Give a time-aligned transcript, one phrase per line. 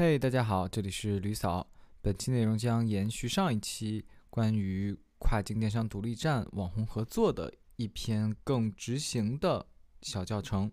[0.00, 1.68] 嘿，大家好，这里是吕嫂。
[2.00, 9.66] 本期内容将延续上一期关于跨境电商独立站网红合作的一篇更执行的
[10.02, 10.70] 小教程。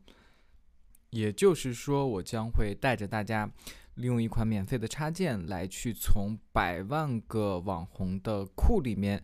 [1.10, 3.52] 也就是说，我将会带着大家
[3.96, 9.24] 利用一款免费的插件来去从百万个网红的库里面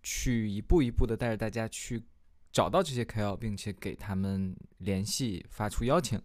[0.00, 2.04] 去一步一步的带着大家去
[2.52, 6.22] 找到这些 KOL，并且给他们联系发出邀请。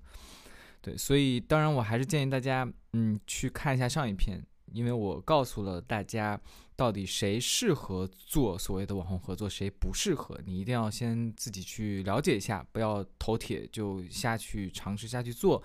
[0.85, 4.39] 对，所以当然我还是建议大家，嗯，去看一下上一篇，
[4.71, 6.39] 因为我告诉了大家
[6.75, 15.59] 到底谁适合做所谓的网红合作，谁不适合，你一定要先自己去了解一下，不要头铁就下去尝试下去做。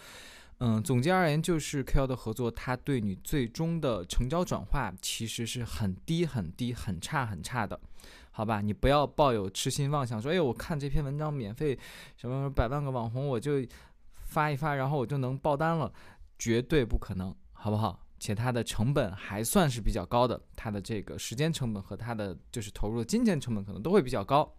[0.61, 7.79] 嗯，总结而言，就是 KOL 的合作，它对你最终的成交转化其实是很低很低、很差很差的，
[8.31, 8.63] 好吧？
[8.63, 11.79] 你不要抱有痴心妄想，说，哎，我看这篇文章免费，
[12.17, 13.63] 什么百万个网红，我就。
[14.31, 15.93] 发一发，然后我就能爆单了，
[16.39, 18.07] 绝对不可能，好不好？
[18.19, 24.55] 且它的成本还算是比较高的，它的这个时间成本和它的就是投入的金钱成本可能都会比较高。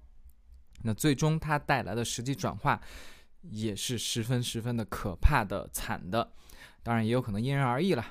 [0.83, 2.81] 那最终它带来的实际转化
[3.41, 6.33] 也是十分十分的可怕的惨的，
[6.81, 8.03] 当然也有可能因人而异了。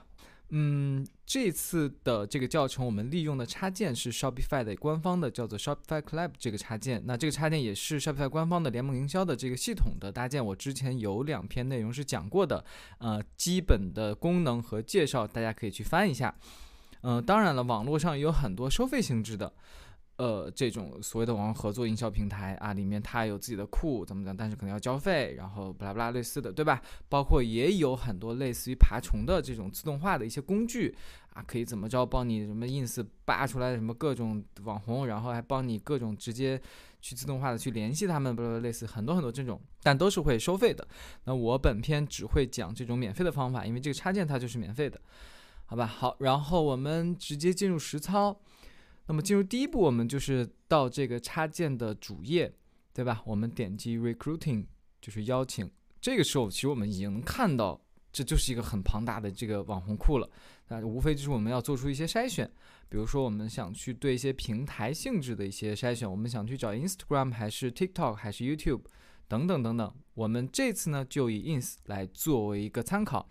[0.50, 7.00] 嗯，这次的这个教程，我们利用的插件是 Shopify 的官方的，叫做 Shopify Club 这个插件。
[7.06, 10.44] 那这个插件也是 Shopify 官方的联盟营销的这个系统的搭建。
[10.44, 12.64] 我之前有两篇内容是讲过的，
[12.98, 16.34] 呃，基本的功能和介绍，大家可以去翻一下。
[17.02, 19.52] 嗯，当然了，网络上有很多收费性质的。
[20.20, 24.36] 呃，这种所谓的网络合作营销平台啊，里面它有自己的库，怎么讲？
[24.36, 26.82] 但是可能要交费，然后巴拉巴拉类似的，对吧？
[27.08, 30.94] 包括也有很多类似于爬虫的这种自动化的一些工具
[31.32, 36.60] 啊，可以怎么着帮你什么 ins 扒出来什么各种网红，然后还帮你各种直接
[37.00, 40.86] 去自动化的去联系他们，不类似很多很多这种，但都是会收费的。
[41.24, 45.00] 那我本篇只会讲这种免费的方法，因为这个插件它就是免费的，
[45.64, 45.86] 好吧？
[45.86, 48.38] 好，然后我们直接进入实操。
[49.10, 52.54] 那么进入第一步，我们就是到这个插件的主页，
[52.94, 53.20] 对吧？
[53.26, 54.66] 我们点击 Recruiting，
[55.00, 55.68] 就是邀请。
[56.00, 60.30] 这个时候，其实我们已经能看到，这就是一个很庞大的这个网红库了。
[60.68, 62.48] 那无非就是我们要做出一些筛选，
[62.88, 68.82] 比如说我们想去对一些平台性质的一些筛选，我们想去找 Instagram 还是 TikTok 还是 YouTube
[69.26, 69.92] 等等等等。
[70.14, 73.28] 我们这次呢，就以 Ins 来作为一个参考。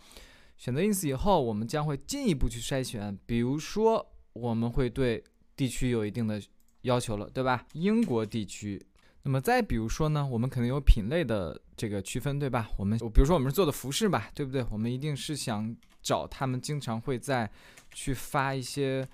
[0.57, 5.23] 选择 Ins 以后，我们将会进一步去筛选，比如说我们会对
[5.59, 6.41] 地区有一定的
[6.83, 7.65] 要求了，对吧？
[7.73, 8.81] 英国地区，
[9.23, 12.69] 那么再比如说呢，我们可能有品类的这个区分，对吧？
[12.77, 14.65] 我们比如说我们是做的服饰吧，对不对？
[14.71, 17.51] 我们一定是想找他们经常会在
[17.93, 19.05] 去发一些，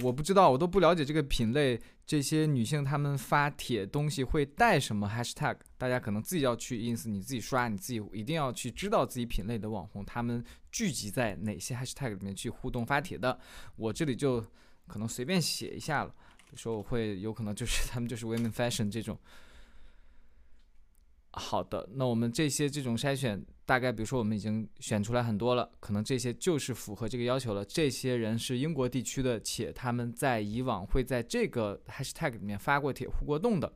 [0.00, 5.58] 我不知道，我都不了解这个品类，这些女性她们发帖东西会带什么 hashtag？
[5.76, 13.38] 大家可能自己要去 ins，你自己刷，你自己一定要去知道自己品类的网红他们聚集在哪些 hashtag 里面去互动发帖的。
[13.76, 14.42] 我这里就。
[14.86, 16.10] 可能随便写一下了，
[16.44, 19.18] 比如说我会有可能就是 他们就是 women fashion 这种。
[21.36, 27.64] 好的，那我们这些这种筛选，大概比如说我们已经选出来很多了，可能这些就是符合这个要求了。
[27.64, 33.72] 这些人是英国地区的，且他们在以往会在这个 hashtag 里面发过帖、互过动的。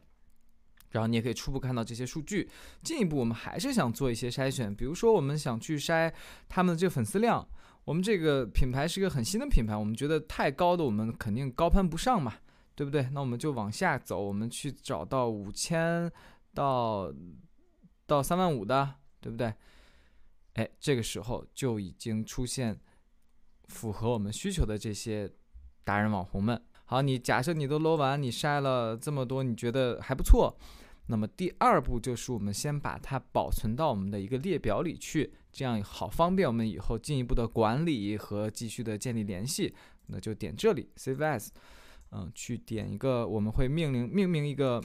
[0.91, 2.49] 然后你也可以初步看到这些数据。
[2.85, 6.13] 进一步，我们还是想做一些筛选，比如说我们想去筛
[6.49, 7.45] 他们的这个粉丝量。
[7.89, 12.35] 我们这个品牌是一个很新的品牌，我们觉得太高的我们肯定高攀不上嘛，
[12.75, 13.09] 对不对？
[13.13, 16.13] 那我们就往下走，我们去找到五千
[16.53, 17.11] 到
[18.05, 19.55] 到三万五的，对不对？
[20.53, 22.79] 哎，这个时候就已经出现
[23.69, 25.31] 符合我们需求的这些
[25.83, 26.63] 达人网红们。
[26.85, 30.55] 好，你假设你都搂完，你筛了这么多，你觉得还不错。
[31.07, 39.75] 那么第二步就是我们先把它保存到我们的一个列表里去，这样好方便我们以后进一步的管理和继续的建立联系。
[40.07, 41.49] 那就点这里 Save As，
[42.13, 44.81] 嗯，去点一个，我们会命令命名一个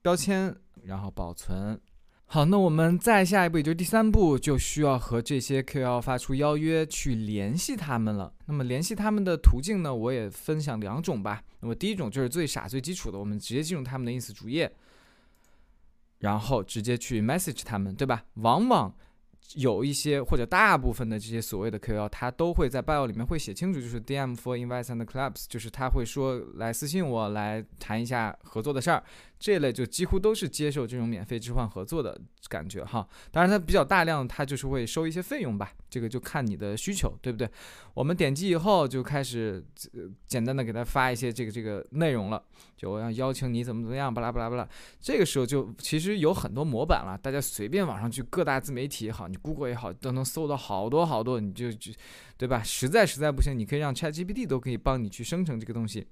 [0.00, 1.78] 标签，然后保存。
[2.24, 8.32] 好，那我们再下一步，也就是第三步，就需要和这些 QL 发出邀约去联系他们了。
[8.46, 11.42] 那么联系他们的途径呢，我也分享两种吧。
[11.60, 14.72] 那么第一种就是最傻最基础的，我们直接进入他们的 ins 主页。
[16.20, 18.24] 然后直接去 message 他们，对吧？
[18.34, 18.94] 往往
[19.54, 29.02] 有一些或者大部分的这些所谓的 KOL，他都会在 bio 里面会写清楚，就是 DM for invites and clubs，就是他会说来私信我来谈一下合作的事儿。
[29.40, 33.08] 这类就几乎都是接受这种免费置换合作的感觉哈。
[33.32, 37.50] 当然，它比较大量，它就是会收一些费用吧，这个就看你的需求，对不对？
[37.94, 39.64] 我们点击以后就开始
[40.26, 42.42] 简单的给他发一些这个这个内容了，
[42.76, 44.68] 就我要邀请你怎么怎么样，巴拉巴拉巴拉。
[45.00, 51.90] 这个时候就其实有很多模板了，大家随便网上去各大自媒体也好，你 Google 也好，都能搜到好多好多，你就就
[52.36, 52.62] 对吧？
[52.62, 56.06] 实在实在不行，你可以让 ChatGPT 都可以帮你去生成这个东西。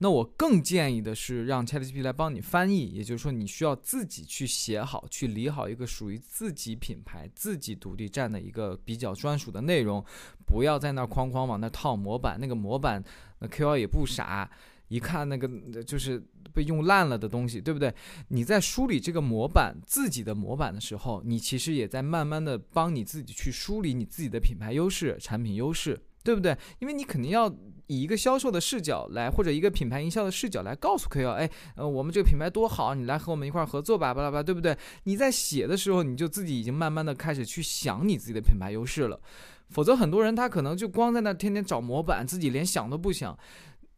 [0.00, 10.04] 那我更建议的是让 ChatGPT 来帮你翻译，也就是说你需要自己去写好，去理好一个属于自己品牌、自己独立站的一个比较专属的内容，
[10.46, 12.38] 不要在那哐哐往那套模板。
[12.40, 13.02] 那个模板，
[13.40, 14.48] 那 KOL 也不傻，
[14.86, 15.48] 一看那个
[15.82, 16.22] 就是
[16.54, 17.92] 被用烂了的东西，对不对？
[18.28, 25.98] 你在梳理这个模板、自己的模板的时候，你其实也在慢慢的帮你自己去梳理你自己的品牌优势、产品优势。
[26.22, 26.56] 对不对？
[26.78, 27.48] 因为你肯定要
[27.86, 34.76] 以一个销售的视角来，或者一个品牌营销的视角来告诉 KOL，哎，呃，我们这个品牌多好，你来和我们一块儿合作吧，巴拉巴，对不对？
[35.04, 39.18] 你在写的时候，你就自己已经慢慢的开始去想你自己的品牌优势了，
[39.70, 43.38] 否则很多人他可能就光在那天天找模板，自己连想都不想。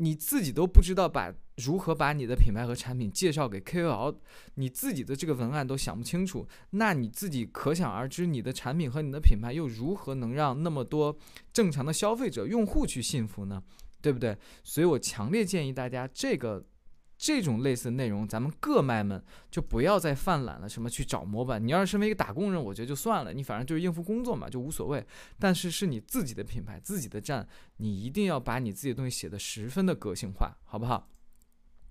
[0.01, 4.17] 你自己都不知道把如何把你的品牌和产品介绍给 KOL，
[4.55, 11.17] 你自己的这个文案都想不清楚，那你自己可想而知，你的产品和你的品牌又如何能让那么多
[11.53, 13.63] 正常的消费者、用户去信服呢？
[14.01, 14.37] 对不对？
[14.65, 16.65] 所以我强烈建议大家这个。
[17.23, 21.63] 这种类似的内容，咱们各卖们就不要再犯懒了，什么去找模板。
[21.63, 25.07] 你要是身为一个打工人，我觉得就算了，你反正就是应付工作嘛，就无所谓。
[25.39, 27.47] 但是是你自己的品牌、自己的站，
[27.77, 31.11] 你一定要把你自己的东西写的十分的个性化，好不好？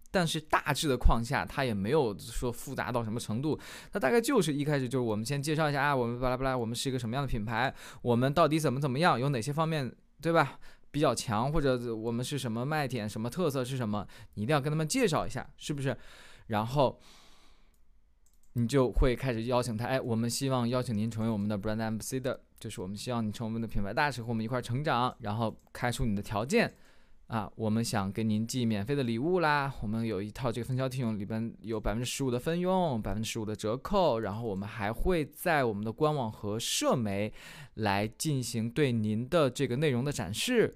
[0.09, 3.59] 但是大致的框架它也没有说复杂到什么程度，
[3.91, 7.71] 它大概就是一开始就是我们先介绍一下啊，我们巴拉巴拉，我们是一个什么样的品牌，
[8.01, 10.59] 我们到底怎么怎么样，有哪些方面，对吧？
[10.91, 15.95] 比较强，或者我们是什么卖点，什么特色是什么，你一定要跟他们介绍一下，是不是？
[16.47, 16.99] 然后
[18.53, 26.73] 你就会开始邀请他，哎，我们希望邀请您成为我们的 brand ambassador，就是我们希望你成为我们的品牌大使，和我们一块成长，然后开出你的条件。
[27.29, 29.71] 啊，我们想给您寄免费的礼物啦！
[29.81, 37.31] 我们有一套这个分销体系，里边有百分之十五的分佣，百分之十五的折扣，然后我们还会在我们的官网和社媒
[37.75, 40.75] 来进行对您的这个内容的展示，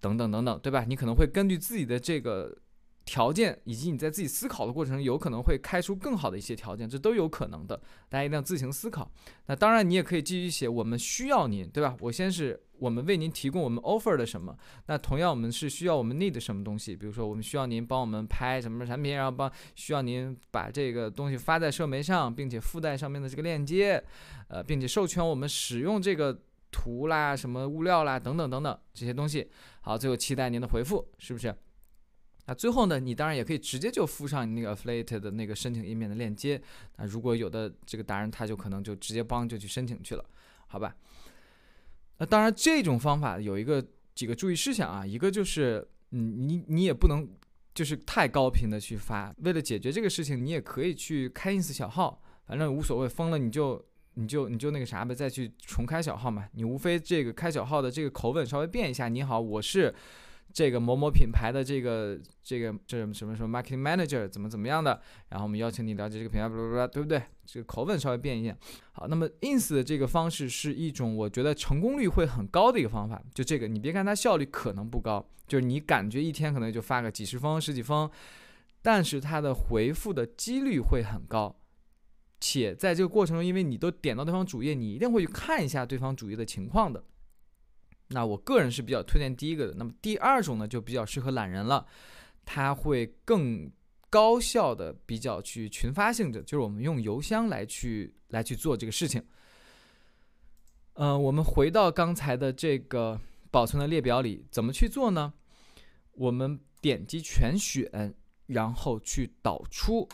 [0.00, 0.84] 等等等等，对吧？
[0.84, 2.58] 你可能会根据自己的这个。
[3.04, 7.76] 条件以及你在自己思考的过程，有可能会开出更好的一些条件，这都有可能的。
[8.08, 9.10] 大家一定要自行思考。
[9.46, 11.94] 那当然，你也可以继续写，我们需要您，对吧？
[12.00, 14.56] 我先是我们为您提供我们 offer 的什么。
[14.86, 16.96] 那同样，我们是需要我们 need 什么东西？
[16.96, 24.02] 比如说，我们需要您帮我们拍什么产品，然后帮需要您把这个东西发在社媒上，并且附带上面的这个链接，
[24.48, 26.40] 呃，并且授权我们使用这个
[26.70, 29.46] 图啦、什么物料啦等等等等这些东西。
[29.82, 31.54] 好，最后期待您的回复，是不是？
[32.46, 36.60] 那最后呢，你当然也可以直接就附上你那个 affiliate 的那个申请页面的链接。
[36.96, 40.24] 那如果有的这个达人，他就可能就直接帮就去申请去了，
[40.66, 40.94] 好吧？
[42.18, 43.82] 那当然这种方法有一个
[44.14, 47.26] 几个注意事项啊，一个就是，嗯，你你也不能
[47.72, 49.34] 就是太高频的去发。
[49.38, 53.82] 为了解决这个事情，你也可以去开 ins 小号，反正无所谓，封了你就
[54.14, 56.46] 你就你就那个啥呗，再去重开小号嘛。
[56.52, 59.08] 你无非这个开小号的这个口吻稍微变一下。
[59.08, 59.94] 你好，我是。
[60.52, 65.00] 这个某某品牌的这个这个这什么什么 marketing manager 怎么怎么样的，
[65.30, 66.48] 然后我们邀请你了解这个品牌，
[66.88, 67.22] 对不对？
[67.44, 68.56] 这个口吻稍微变一点。
[68.92, 73.22] 好，那么 ins 的这个方式是一种我觉得成功率会很高的一个方法。
[73.34, 78.10] 就这个，你别看它效率可能不高，就是你感觉一天可能就发个几十封、十几封，
[78.80, 81.54] 但是它的回复的几率会很高，
[82.40, 87.02] 且在这个过程中，因为你都点到对方主页，你一定会去看一下对方主页的情况的。
[88.14, 89.74] 那我个人是比较推荐第一个的。
[89.74, 91.84] 那么第二种呢，就比较适合懒人了，
[92.44, 93.68] 它会更
[94.08, 99.20] 高效的，比较去群发性质，就是我们用邮箱来去来去做这个事情。
[100.92, 105.34] 嗯，我们回到刚才的这个保存的列表里，怎么去做呢？
[106.12, 108.14] 我们点击全选，
[108.46, 110.08] 然后去导出，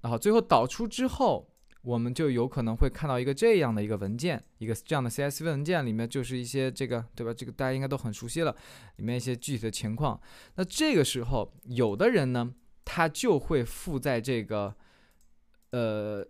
[0.00, 1.49] 然后最后导出之后。
[1.82, 7.32] 我们就有可能会看到一个这样的一个文件，一个这样的 CSV 文件，里面就是一些这个，对吧？
[7.32, 8.54] 这个大家应该都很熟悉了，
[8.96, 10.20] 里面一些具体的情况。
[10.56, 14.74] 那这个时候，有的人呢，他就会附在这个，
[15.70, 16.26] 呃。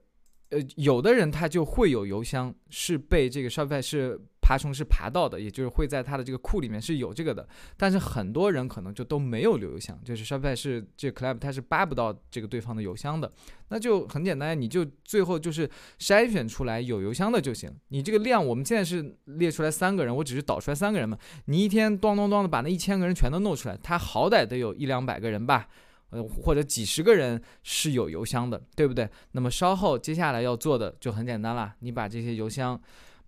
[0.50, 7.46] 呃，有的人他就会有邮箱是被这个 Shopify 是爬虫是爬到的，也就是会在他的这个库里面是有这个的。
[7.76, 13.30] 但是很多人可能就都没有留邮箱，就是 Shopify 是这 Club 它是扒不到这个对方的邮箱的。
[13.68, 15.68] 那就很简单，你就最后就是
[15.98, 17.70] 筛选出来有邮箱的就行。
[17.88, 21.16] 你这个量我们现在是列出来三个人，我只是导出来三个人嘛。
[21.44, 25.68] 你一天咚咚咚的把那一千个人全都弄出来，他好歹得有一两百个人吧。
[26.10, 29.08] 呃，或者几十个人是有邮箱的，对不对？
[29.30, 32.80] 那么稍后接下来要做的就很简单了，你把这些邮箱，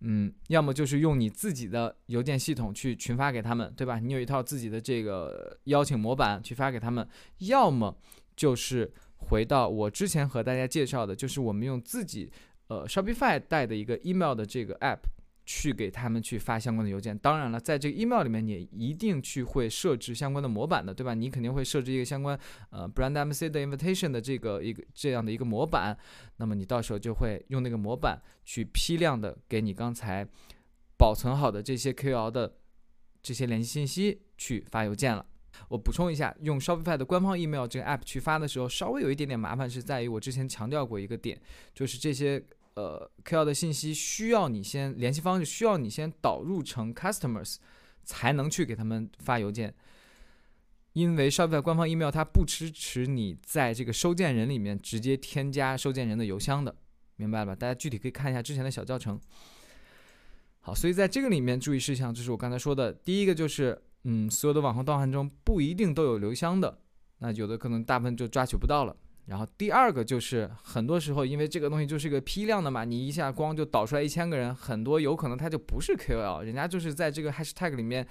[0.04, 3.98] 嗯，要么就是用你自己的邮件系统去群发给他们，对吧？
[3.98, 7.96] 你有一套自己的这个邀请模板去发给他们，要么
[8.34, 12.30] 就是回到我之前和大家介绍的，就是我们用自己
[12.68, 14.98] 呃 Shopify 带的一个 email 的这个 app。
[15.44, 17.16] 去给他们去发相关的邮件。
[17.18, 21.14] 当然了，在这个 email 里面，你一定去会设置相关的模板的，对吧？
[21.14, 22.38] 你肯定会设置一个相关
[22.70, 25.96] 呃 brand MC 的 invitation 的这个一个这样的一个模板。
[26.36, 30.26] 那么你到时候就会用那个模板去批量的给你刚才
[30.96, 32.54] 保存好的这些 QL 的
[33.20, 35.26] 这些联系信息去发邮件了。
[35.68, 41.40] 我补充一下，用 Shopify 的官方 email 这个 app 去发的时候，稍微有一点点麻烦，是在于我之前强调过一个点，
[41.74, 42.42] 就是这些。
[42.74, 47.56] 呃，QL 的信息需要你先联系方式需要你先导入成 customers，
[48.04, 49.74] 才能去给他们发邮件。
[50.94, 56.74] 因为 Shopify 官方 email 它不支持你在这个收件人里面直接添加收件人的邮箱的，
[57.16, 57.54] 明白了吧？
[57.54, 59.18] 大家具体可以看一下之前的小教程。
[60.60, 66.78] 好，所以在这个里面注意事项就是我刚才说的，第一个就是，嗯，所有的网红导航中不一定都有邮箱的，
[67.18, 68.96] 那有的可能大部分就抓取不到了。
[69.26, 78.06] 然后第二个就是，很多时候因为这个东西就是一个批量的嘛，你一下光就导出来一千个人，很多有可能他就不是 KOL，人家就是在这个 hashtag 里面，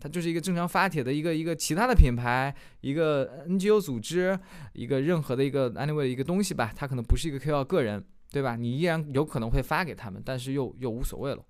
[0.00, 4.38] 他就是一个正常发帖的一个一个其他的品牌，一个 NGO 组织，
[4.72, 8.56] 一个任何的一个 anyway 的一个东西吧，他可能不是一个 KOL 个人，对吧？
[8.56, 11.42] 你依然有可能会发给他们，但是又又无所谓了。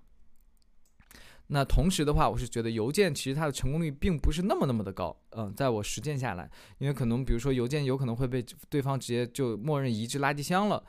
[1.47, 10.83] 那同时的话，我是觉得邮件其实它的成功率并不是那么那么的高，嗯，在我实践下来，因为可能比如说邮件有可能会被对方直接就默认移至垃圾箱了，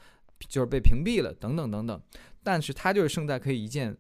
[0.49, 2.03] 就是被屏蔽了等等等等，
[2.43, 3.97] 但是它就是胜在可以一键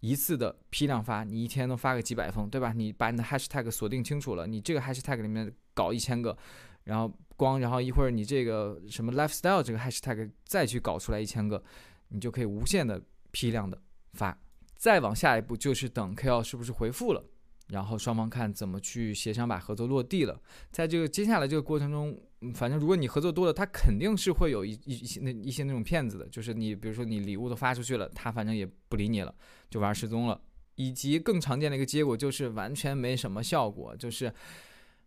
[0.00, 2.72] 一次的批量发，你一天能发个几百封，对吧？
[2.72, 6.36] 你把你的 hashtag 锁定清楚了，你这个 hashtag 里面搞一千个，
[6.82, 11.62] 然后光然后一会儿你这个什么 lifestyle 这个 hashtag 再去搞出来一千个，
[12.08, 13.80] 你就可以无限的批量的
[14.14, 14.36] 发。
[14.82, 17.24] 再往下一步就是等 K L 是不是回复了，
[17.68, 20.42] 然后双方看怎么去协商把合作落地了。
[20.72, 22.20] 在这个接下来这个过程中，
[22.52, 29.32] 反正如果你合作多了，他肯定是会有一一一些那一些那种骗子的，就是你比如说你礼物都发出去了，他反正也不理你了，
[29.70, 30.40] 就玩失踪了。
[30.74, 34.34] 以及更常见的一个结果就是完全没什么效果，就是。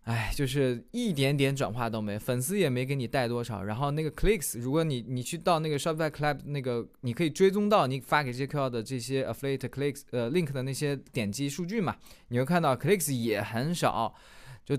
[0.06, 3.64] 哎，就是一点点转化都没，粉丝也没给你带多少。
[3.64, 11.96] 然后那个 clicks，如果你你去到那个 Shopify Club 那个，你可以追踪到你发给这些 KOL 的这些 affiliate clicks 呃 link 的那些点击数据嘛，
[12.28, 14.14] 你会看到 clicks 也很少，
[14.64, 14.78] 就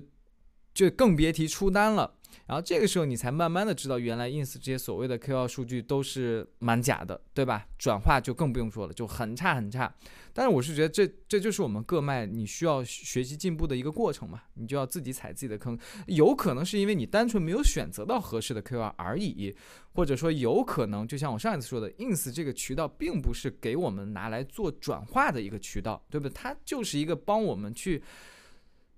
[0.72, 2.15] 就更别提出单了。
[2.46, 7.66] 然后这个时候你才慢慢的知道，原来 ins 这些所谓的 KOL 数据都是蛮假的，对吧？
[7.78, 9.92] 转化就更不用说了，就很差很差。
[10.32, 15.78] 但是我是觉得这这就是我们各卖你需要学习进步的一个过程嘛，你就要自己踩自己的坑。
[16.06, 19.54] 有可能是因为你单纯没有选择到合适的 KOL 而已，
[19.94, 26.32] 或者说有可能就像我上一次说的，ins 这个渠道并不是给我们拿来做转化的一个渠道，对不对？
[26.34, 28.02] 它就是一个帮我们去。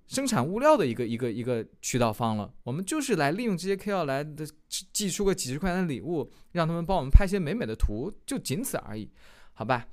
[0.09, 9.07] 生产物料的一个一个一个渠道方了，我们就是来利用这些 KOL 来的寄出个几十块钱的礼物，让他们帮我们拍些美美的图，就仅此而已，
[9.53, 9.87] 好吧？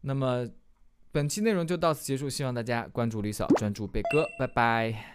[0.00, 0.48] 那么
[1.12, 5.13] 本期内容就到此结束，希望大家关注李嫂，专注贝哥，拜拜。